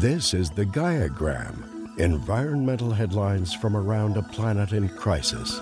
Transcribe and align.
This 0.00 0.32
is 0.32 0.50
the 0.50 0.64
Gaiagram 0.64 1.98
environmental 1.98 2.92
headlines 2.92 3.52
from 3.52 3.76
around 3.76 4.16
a 4.16 4.22
planet 4.22 4.70
in 4.70 4.88
crisis. 4.90 5.58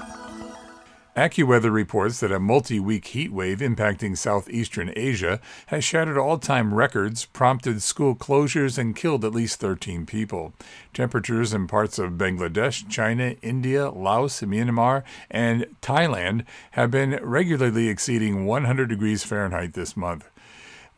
AccuWeather 1.17 1.73
reports 1.73 2.21
that 2.21 2.31
a 2.31 2.39
multi 2.39 2.79
week 2.79 3.07
heat 3.07 3.33
wave 3.33 3.61
impacting 3.61 4.15
southeastern 4.15 4.93
Asia 4.95 5.41
has 5.69 5.83
shattered 5.83 6.19
all 6.19 6.37
time 6.37 6.75
records, 6.75 7.25
prompted 7.25 7.81
school 7.81 8.15
closures, 8.15 8.77
and 8.77 8.95
killed 8.95 9.25
at 9.25 9.33
least 9.33 9.59
13 9.59 10.05
people. 10.05 10.53
Temperatures 10.93 11.55
in 11.55 11.67
parts 11.67 11.99
of 11.99 12.19
Bangladesh, 12.19 12.87
China, 12.91 13.37
India, 13.41 13.89
Laos, 13.89 14.43
Myanmar, 14.43 15.03
and 15.31 15.65
Thailand 15.81 16.45
have 16.73 16.91
been 16.91 17.19
regularly 17.23 17.89
exceeding 17.89 18.45
100 18.45 18.87
degrees 18.91 19.25
Fahrenheit 19.25 19.73
this 19.73 19.97
month. 19.97 20.29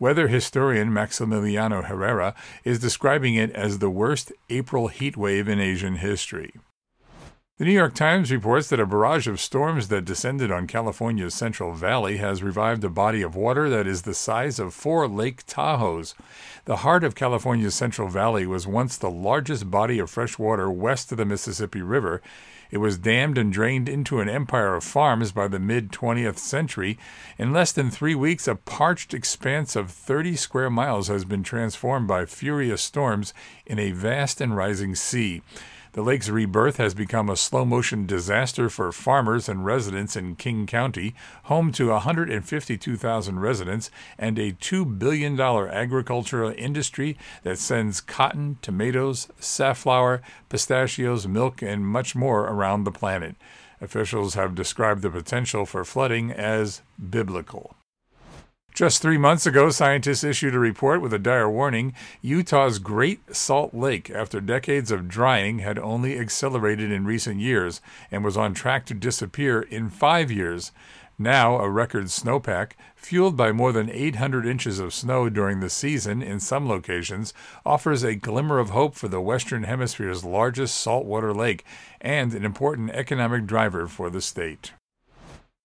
Weather 0.00 0.28
historian 0.28 0.90
Maximiliano 0.90 1.82
Herrera 1.82 2.32
is 2.62 2.78
describing 2.78 3.34
it 3.34 3.50
as 3.50 3.80
the 3.80 3.90
worst 3.90 4.30
April 4.48 4.86
heat 4.86 5.16
wave 5.16 5.48
in 5.48 5.58
Asian 5.58 5.96
history. 5.96 6.52
The 7.58 7.64
New 7.64 7.72
York 7.72 7.94
Times 7.96 8.30
reports 8.30 8.68
that 8.68 8.78
a 8.78 8.86
barrage 8.86 9.26
of 9.26 9.40
storms 9.40 9.88
that 9.88 10.04
descended 10.04 10.52
on 10.52 10.68
California's 10.68 11.34
Central 11.34 11.72
Valley 11.72 12.18
has 12.18 12.40
revived 12.40 12.84
a 12.84 12.88
body 12.88 13.20
of 13.20 13.34
water 13.34 13.68
that 13.68 13.84
is 13.84 14.02
the 14.02 14.14
size 14.14 14.60
of 14.60 14.72
four 14.72 15.08
Lake 15.08 15.44
Tahoes. 15.44 16.14
The 16.66 16.76
heart 16.76 17.02
of 17.02 17.16
California's 17.16 17.74
Central 17.74 18.06
Valley 18.06 18.46
was 18.46 18.68
once 18.68 18.96
the 18.96 19.10
largest 19.10 19.72
body 19.72 19.98
of 19.98 20.08
fresh 20.08 20.38
water 20.38 20.70
west 20.70 21.10
of 21.10 21.18
the 21.18 21.24
Mississippi 21.24 21.82
River. 21.82 22.22
It 22.70 22.78
was 22.78 22.96
dammed 22.96 23.36
and 23.36 23.52
drained 23.52 23.88
into 23.88 24.20
an 24.20 24.28
empire 24.28 24.76
of 24.76 24.84
farms 24.84 25.32
by 25.32 25.48
the 25.48 25.58
mid 25.58 25.90
20th 25.90 26.38
century. 26.38 26.96
In 27.38 27.52
less 27.52 27.72
than 27.72 27.90
three 27.90 28.14
weeks, 28.14 28.46
a 28.46 28.54
parched 28.54 29.12
expanse 29.12 29.74
of 29.74 29.90
30 29.90 30.36
square 30.36 30.70
miles 30.70 31.08
has 31.08 31.24
been 31.24 31.42
transformed 31.42 32.06
by 32.06 32.24
furious 32.24 32.82
storms 32.82 33.34
in 33.66 33.80
a 33.80 33.90
vast 33.90 34.40
and 34.40 34.56
rising 34.56 34.94
sea. 34.94 35.42
The 35.92 36.02
lake's 36.02 36.28
rebirth 36.28 36.76
has 36.76 36.92
become 36.92 37.30
a 37.30 37.36
slow 37.36 37.64
motion 37.64 38.04
disaster 38.04 38.68
for 38.68 38.92
farmers 38.92 39.48
and 39.48 39.64
residents 39.64 40.16
in 40.16 40.36
Kings 40.36 40.70
County, 40.70 41.14
home 41.44 41.72
to 41.72 41.88
152,000 41.88 43.38
residents 43.40 43.90
and 44.18 44.38
a 44.38 44.52
$2 44.52 44.98
billion 44.98 45.40
agricultural 45.40 46.52
industry 46.56 47.16
that 47.42 47.58
sends 47.58 48.02
cotton, 48.02 48.58
tomatoes, 48.60 49.28
safflower, 49.40 50.20
pistachios, 50.48 51.26
milk, 51.26 51.62
and 51.62 51.86
much 51.86 52.14
more 52.14 52.46
around 52.46 52.84
the 52.84 52.92
planet. 52.92 53.36
Officials 53.80 54.34
have 54.34 54.54
described 54.54 55.02
the 55.02 55.10
potential 55.10 55.64
for 55.64 55.84
flooding 55.84 56.30
as 56.30 56.82
biblical. 56.98 57.76
Just 58.78 59.02
three 59.02 59.18
months 59.18 59.44
ago, 59.44 59.70
scientists 59.70 60.22
issued 60.22 60.54
a 60.54 60.60
report 60.60 61.02
with 61.02 61.12
a 61.12 61.18
dire 61.18 61.50
warning 61.50 61.94
Utah's 62.22 62.78
Great 62.78 63.34
Salt 63.34 63.74
Lake, 63.74 64.08
after 64.08 64.40
decades 64.40 64.92
of 64.92 65.08
drying, 65.08 65.58
had 65.58 65.80
only 65.80 66.16
accelerated 66.16 66.92
in 66.92 67.04
recent 67.04 67.40
years 67.40 67.80
and 68.12 68.22
was 68.22 68.36
on 68.36 68.54
track 68.54 68.86
to 68.86 68.94
disappear 68.94 69.62
in 69.62 69.90
five 69.90 70.30
years. 70.30 70.70
Now, 71.18 71.58
a 71.58 71.68
record 71.68 72.04
snowpack, 72.04 72.74
fueled 72.94 73.36
by 73.36 73.50
more 73.50 73.72
than 73.72 73.90
800 73.90 74.46
inches 74.46 74.78
of 74.78 74.94
snow 74.94 75.28
during 75.28 75.58
the 75.58 75.70
season 75.70 76.22
in 76.22 76.38
some 76.38 76.68
locations, 76.68 77.34
offers 77.66 78.04
a 78.04 78.14
glimmer 78.14 78.60
of 78.60 78.70
hope 78.70 78.94
for 78.94 79.08
the 79.08 79.20
Western 79.20 79.64
Hemisphere's 79.64 80.24
largest 80.24 80.76
saltwater 80.76 81.34
lake 81.34 81.64
and 82.00 82.32
an 82.32 82.44
important 82.44 82.90
economic 82.90 83.44
driver 83.44 83.88
for 83.88 84.08
the 84.08 84.20
state. 84.20 84.70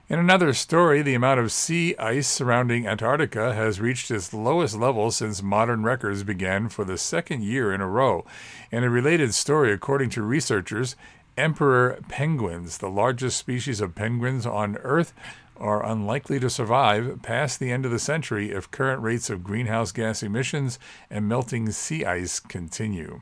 In 0.10 0.20
another 0.20 0.52
story, 0.52 1.02
the 1.02 1.14
amount 1.14 1.40
of 1.40 1.52
sea 1.52 1.96
ice 1.96 2.28
surrounding 2.28 2.86
Antarctica 2.86 3.54
has 3.54 3.80
reached 3.80 4.12
its 4.12 4.34
lowest 4.34 4.76
level 4.76 5.12
since 5.12 5.42
modern 5.42 5.84
records 5.84 6.24
began 6.24 6.68
for 6.68 6.84
the 6.84 6.98
second 6.98 7.44
year 7.44 7.74
in 7.74 7.80
a 7.80 7.88
row. 7.88 8.26
In 8.70 8.84
a 8.84 8.90
related 8.90 9.34
story, 9.34 9.72
according 9.72 10.10
to 10.12 10.22
researchers, 10.22 10.98
emperor 11.38 12.00
penguins, 12.10 12.80
the 12.80 12.90
largest 12.90 13.38
species 13.38 13.80
of 13.80 13.96
penguins 13.96 14.46
on 14.46 14.76
Earth, 14.78 15.14
are 15.56 15.86
unlikely 15.86 16.38
to 16.42 16.50
survive 16.50 17.22
past 17.22 17.60
the 17.60 17.72
end 17.72 17.86
of 17.86 17.92
the 17.92 17.98
century 17.98 18.52
if 18.52 18.70
current 18.70 19.02
rates 19.02 19.30
of 19.30 19.42
greenhouse 19.42 19.94
gas 19.94 20.22
emissions 20.22 20.80
and 21.10 21.30
melting 21.30 21.72
sea 21.72 22.04
ice 22.04 22.42
continue. 22.42 23.22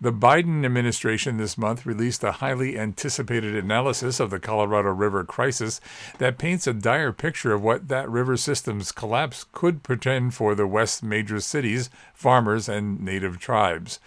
The 0.00 0.12
Biden 0.12 0.64
administration 0.64 1.38
this 1.38 1.58
month 1.58 1.84
released 1.84 2.22
a 2.22 2.30
highly 2.30 2.78
anticipated 2.78 3.56
analysis 3.56 4.20
of 4.20 4.30
the 4.30 4.38
Colorado 4.38 4.90
River 4.90 5.24
crisis 5.24 5.80
that 6.18 6.38
paints 6.38 6.68
a 6.68 6.72
dire 6.72 7.12
picture 7.12 7.52
of 7.52 7.64
what 7.64 7.88
that 7.88 8.08
river 8.08 8.36
system's 8.36 8.92
collapse 8.92 9.44
could 9.50 9.82
portend 9.82 10.34
for 10.34 10.54
the 10.54 10.68
West's 10.68 11.02
major 11.02 11.40
cities, 11.40 11.90
farmers, 12.14 12.68
and 12.68 13.00
native 13.00 13.40
tribes. 13.40 13.98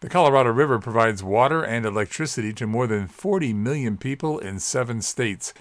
The 0.00 0.08
Colorado 0.08 0.50
River 0.50 0.78
provides 0.78 1.24
water 1.24 1.64
and 1.64 1.84
electricity 1.84 2.52
to 2.52 2.68
more 2.68 2.86
than 2.86 3.08
40 3.08 3.52
million 3.52 3.96
people 3.96 4.38
in 4.38 4.60
seven 4.60 5.02
states. 5.02 5.52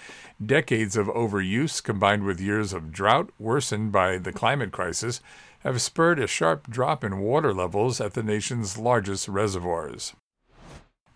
Decades 0.44 0.96
of 0.96 1.08
overuse 1.08 1.82
combined 1.82 2.24
with 2.24 2.40
years 2.40 2.72
of 2.72 2.92
drought 2.92 3.32
worsened 3.40 3.92
by 3.92 4.20
the 4.20 4.32
climate 4.32 4.72
crisis 4.72 5.22
have 5.62 5.82
spurred 5.82 6.20
a 6.20 6.28
sharp 6.28 6.70
drop 6.70 7.04
in 7.04 7.18
water 7.18 7.52
levels 7.52 8.00
at 8.00 8.14
the 8.14 8.22
nation's 8.22 8.78
largest 8.78 9.28
reservoirs. 9.28 10.14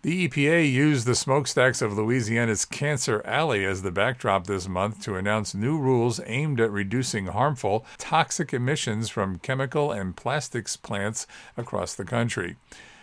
The 0.02 0.26
EPA 0.26 0.68
used 0.68 1.06
the 1.06 1.14
smokestacks 1.14 1.80
of 1.80 1.96
Louisiana's 1.96 2.64
Cancer 2.64 3.22
Alley 3.24 3.64
as 3.64 3.82
the 3.82 3.92
backdrop 3.92 4.48
this 4.48 4.66
month 4.66 5.00
to 5.04 5.14
announce 5.14 5.54
new 5.54 5.78
rules 5.78 6.20
aimed 6.26 6.60
at 6.60 6.72
reducing 6.72 7.26
harmful, 7.26 7.86
toxic 7.98 8.52
emissions 8.52 9.10
from 9.10 9.38
chemical 9.38 9.92
and 9.92 10.16
plastics 10.16 10.76
plants 10.76 11.28
across 11.56 11.94
the 11.94 12.04
country. 12.04 12.56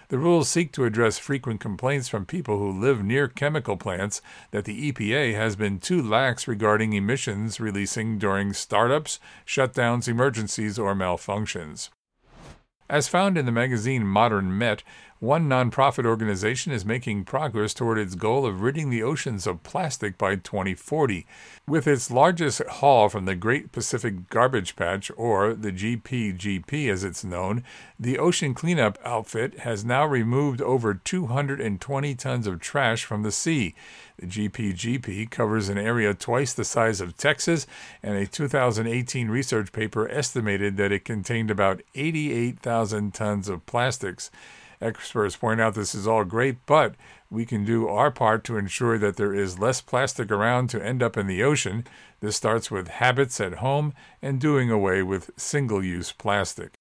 The 0.10 0.18
rules 0.18 0.50
seek 0.50 0.72
to 0.72 0.86
address 0.86 1.20
frequent 1.20 1.60
complaints 1.60 2.10
from 2.10 2.26
people 2.26 2.58
who 2.58 2.72
live 2.72 3.04
near 3.04 3.28
chemical 3.28 3.78
plants 3.78 4.24
that 4.50 4.66
the 4.66 4.92
EPA 4.92 5.36
has 5.36 5.56
been 5.56 5.78
too 5.78 6.02
lax 6.02 6.48
regarding 6.48 6.94
emissions 6.94 7.60
releasing 7.60 8.18
during 8.18 8.54
startups, 8.54 9.20
shutdowns, 9.46 10.08
emergencies, 10.08 10.80
or 10.80 10.96
malfunctions. 10.96 11.90
As 12.90 13.08
found 13.08 13.38
in 13.38 13.46
the 13.46 13.52
magazine 13.52 14.04
Modern 14.04 14.58
Met, 14.58 14.82
one 15.20 15.50
nonprofit 15.50 16.06
organization 16.06 16.72
is 16.72 16.86
making 16.86 17.26
progress 17.26 17.74
toward 17.74 17.98
its 17.98 18.16
goal 18.16 18.46
of 18.46 18.62
ridding 18.62 18.90
the 18.90 19.04
oceans 19.04 19.46
of 19.46 19.64
plastic 19.64 20.18
by 20.18 20.38
2040. 20.38 21.28
With 21.68 21.88
its 21.88 22.10
largest 22.10 22.62
haul 22.66 23.10
from 23.10 23.26
the 23.26 23.36
Great 23.36 23.74
Pacific 23.74 24.30
Garbage 24.30 24.78
Patch, 24.78 25.12
or 25.18 25.54
the 25.54 25.74
GPGP 25.74 26.90
as 26.90 27.04
it's 27.04 27.26
known, 27.26 27.66
the 28.00 28.18
ocean 28.18 28.54
cleanup 28.54 28.98
outfit 29.04 29.60
has 29.60 29.84
now 29.84 30.06
removed 30.06 30.62
over 30.62 30.94
220 30.94 32.16
tons 32.16 32.48
of 32.48 32.62
trash 32.62 33.04
from 33.04 33.24
the 33.24 33.32
sea. 33.32 33.76
The 34.20 34.28
GPGP 34.28 35.30
covers 35.30 35.68
an 35.68 35.78
area 35.78 36.14
twice 36.14 36.54
the 36.54 36.64
size 36.64 37.02
of 37.02 37.18
Texas, 37.18 37.68
and 38.02 38.16
a 38.16 38.26
2018 38.26 39.28
research 39.28 39.74
paper 39.74 40.08
estimated 40.08 40.78
that 40.78 40.94
it 40.94 41.04
contained 41.04 41.52
about 41.52 41.82
88,000 41.94 43.14
tons 43.14 43.50
of 43.50 43.66
plastics. 43.66 44.32
Experts 44.82 45.36
point 45.36 45.60
out 45.60 45.74
this 45.74 45.94
is 45.94 46.08
all 46.08 46.24
great, 46.24 46.66
but 46.66 46.96
we 47.30 47.46
can 47.46 47.66
do 47.66 47.88
our 47.88 48.10
part 48.10 48.46
to 48.46 48.58
ensure 48.58 48.98
that 48.98 49.18
there 49.18 49.34
is 49.34 49.60
less 49.60 49.82
plastic 49.82 50.32
around 50.32 50.70
to 50.70 50.84
end 50.84 51.04
up 51.04 51.18
in 51.18 51.28
the 51.28 51.44
ocean. 51.44 51.86
This 52.22 52.38
starts 52.38 52.72
with 52.72 52.88
habits 52.88 53.42
at 53.42 53.56
home 53.56 53.94
and 54.22 54.40
doing 54.40 54.72
away 54.72 55.04
with 55.04 55.32
single 55.36 55.84
use 55.84 56.14
plastic. 56.14 56.74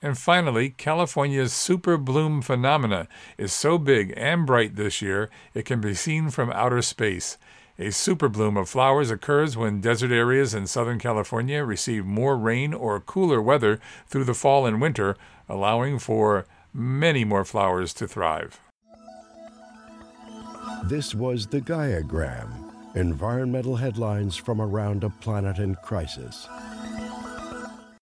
And 0.00 0.18
finally, 0.18 0.70
California's 0.70 1.52
super 1.52 1.96
bloom 1.96 2.42
phenomena 2.42 3.06
is 3.38 3.52
so 3.52 3.78
big 3.78 4.12
and 4.16 4.46
bright 4.46 4.74
this 4.74 5.00
year 5.00 5.30
it 5.54 5.64
can 5.64 5.80
be 5.80 5.94
seen 5.94 6.30
from 6.30 6.50
outer 6.50 6.82
space. 6.82 7.36
A 7.78 7.92
super 7.92 8.28
bloom 8.28 8.56
of 8.56 8.68
flowers 8.68 9.10
occurs 9.10 9.56
when 9.56 9.80
desert 9.80 10.10
areas 10.10 10.54
in 10.54 10.66
Southern 10.66 10.98
California 10.98 11.62
receive 11.64 12.04
more 12.04 12.36
rain 12.36 12.74
or 12.74 13.00
cooler 13.00 13.40
weather 13.40 13.80
through 14.06 14.24
the 14.24 14.34
fall 14.34 14.66
and 14.66 14.80
winter, 14.80 15.16
allowing 15.48 15.98
for 15.98 16.46
many 16.72 17.24
more 17.24 17.44
flowers 17.44 17.92
to 17.94 18.08
thrive. 18.08 18.60
This 20.84 21.14
was 21.14 21.46
the 21.46 21.60
Gaiagram 21.60 22.72
environmental 22.94 23.76
headlines 23.76 24.36
from 24.36 24.60
around 24.60 25.04
a 25.04 25.10
planet 25.10 25.58
in 25.58 25.74
crisis. 25.76 26.46